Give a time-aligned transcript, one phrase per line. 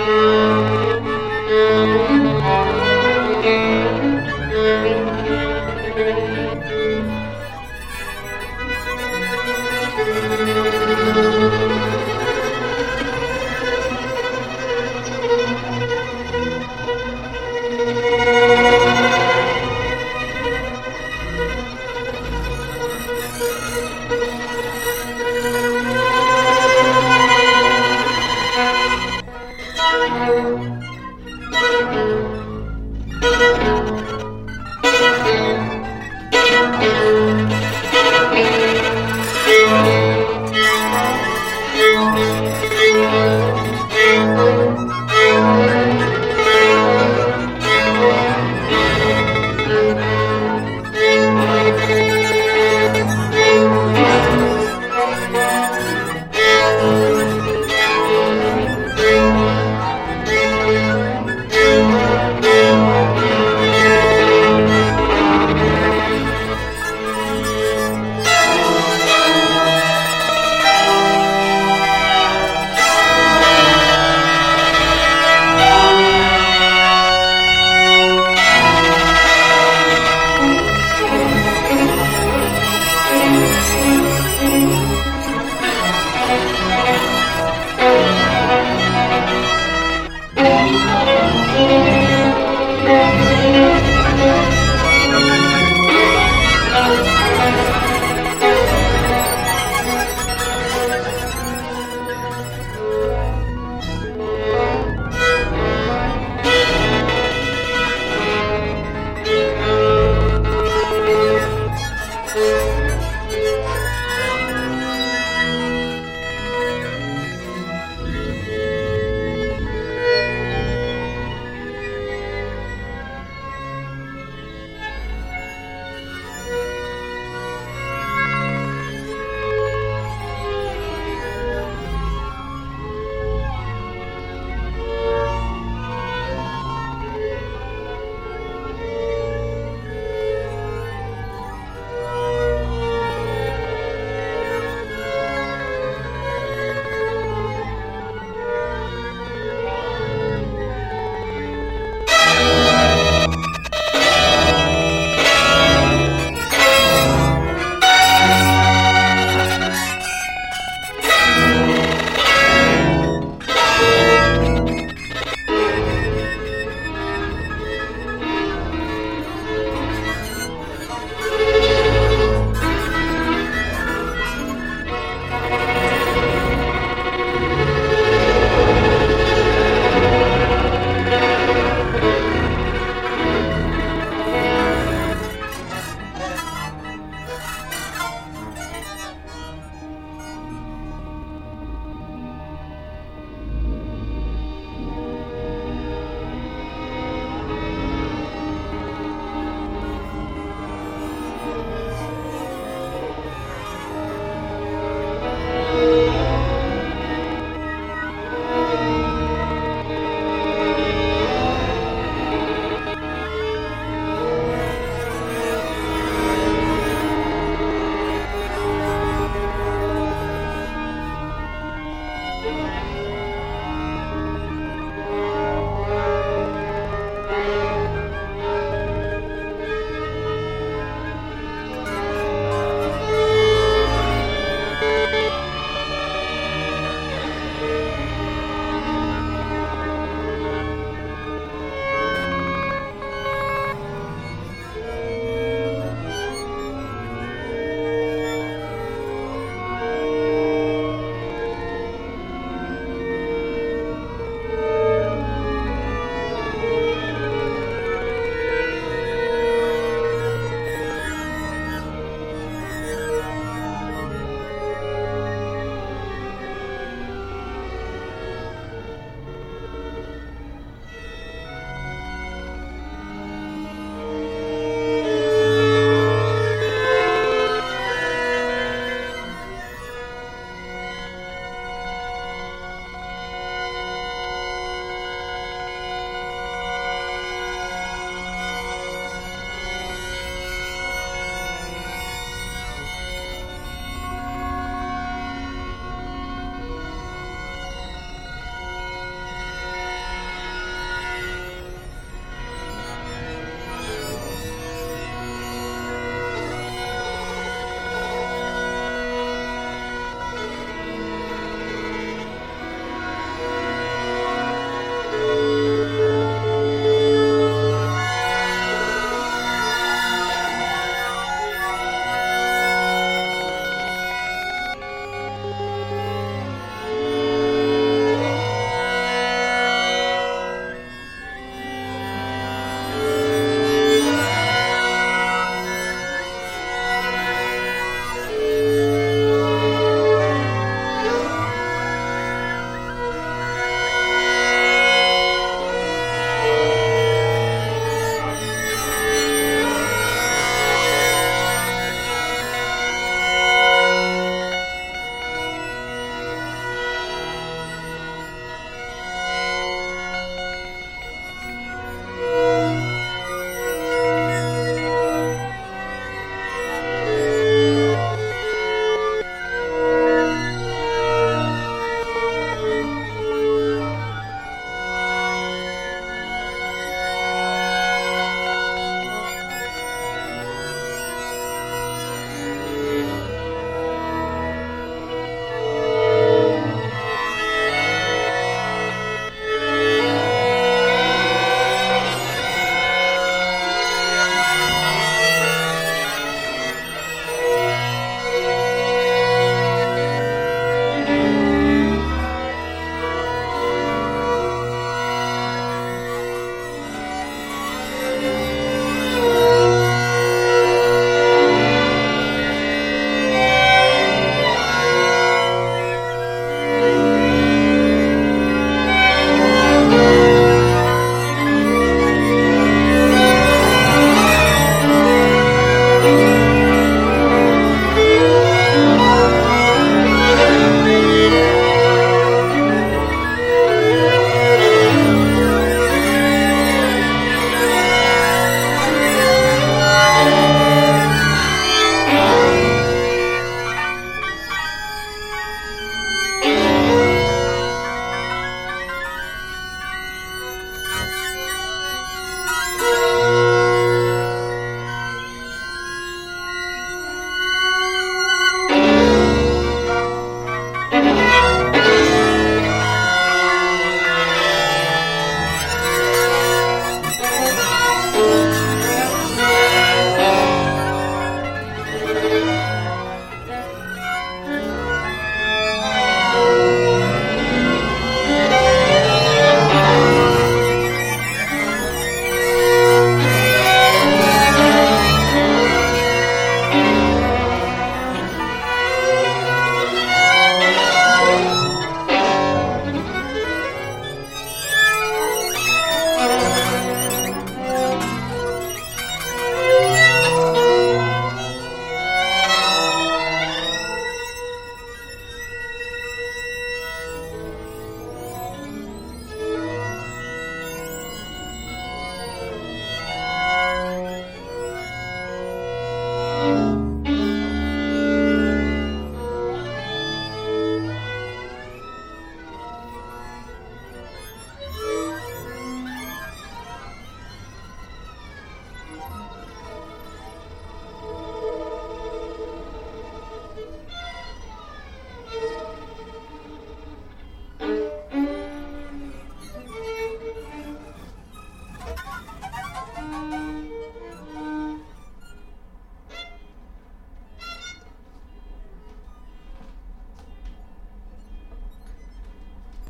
[30.09, 30.80] Música